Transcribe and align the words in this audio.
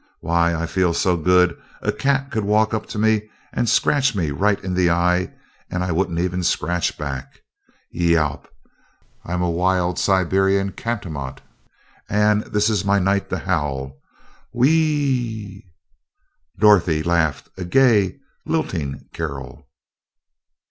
Why, 0.21 0.55
I 0.55 0.65
feel 0.65 0.95
so 0.95 1.15
good 1.15 1.55
a 1.83 1.91
cat 1.91 2.31
could 2.31 2.43
walk 2.43 2.73
up 2.73 2.87
to 2.87 2.97
me 2.97 3.29
and 3.53 3.69
scratch 3.69 4.15
me 4.15 4.31
right 4.31 4.59
in 4.63 4.73
the 4.73 4.89
eye, 4.89 5.31
and 5.69 5.83
I 5.83 5.91
wouldn't 5.91 6.17
even 6.19 6.41
scratch 6.41 6.97
back. 6.97 7.41
Yowp! 7.91 8.47
I'm 9.23 9.43
a 9.43 9.49
wild 9.51 9.99
Siberian 9.99 10.71
catamount, 10.71 11.41
and 12.09 12.41
this 12.45 12.67
is 12.67 12.83
my 12.83 12.97
night 12.97 13.29
to 13.29 13.37
howl. 13.37 13.99
Whee 14.51 14.69
ee 14.71 15.65
yerow!" 15.67 16.59
Dorothy 16.59 17.03
laughed, 17.03 17.49
a 17.55 17.63
gay, 17.63 18.17
lilting 18.43 19.05
carol. 19.13 19.67